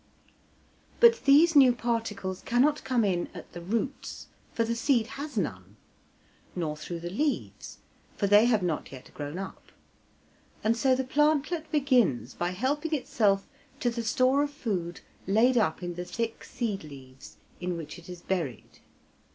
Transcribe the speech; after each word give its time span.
But 0.99 1.25
these 1.25 1.55
new 1.55 1.73
particles 1.73 2.41
cannot 2.41 2.83
come 2.83 3.05
in 3.05 3.29
at 3.35 3.51
the 3.51 3.61
roots, 3.61 4.29
for 4.51 4.63
the 4.63 4.73
seed 4.73 5.05
has 5.05 5.37
none; 5.37 5.75
nor 6.55 6.75
through 6.75 7.01
the 7.01 7.09
leaves, 7.11 7.77
for 8.17 8.25
they 8.25 8.45
have 8.45 8.63
not 8.63 8.91
yet 8.91 9.13
grown 9.13 9.37
up; 9.37 9.71
and 10.63 10.75
so 10.75 10.95
the 10.95 11.03
plantlet 11.03 11.71
begins 11.71 12.33
by 12.33 12.49
helping 12.49 12.95
itself 12.95 13.47
to 13.79 13.91
the 13.91 14.01
store 14.03 14.41
of 14.41 14.49
food 14.49 15.01
laid 15.27 15.55
up 15.55 15.83
in 15.83 15.93
the 15.93 16.05
thick 16.05 16.43
seed 16.45 16.83
leaves 16.83 17.37
in 17.59 17.77
which 17.77 17.99
it 17.99 18.09
is 18.09 18.23
buried. 18.23 18.79